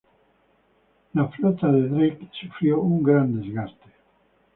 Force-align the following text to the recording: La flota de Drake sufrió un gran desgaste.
La 1.13 1.27
flota 1.27 1.71
de 1.71 1.87
Drake 1.87 2.27
sufrió 2.33 2.79
un 2.81 3.03
gran 3.03 3.39
desgaste. 3.39 3.91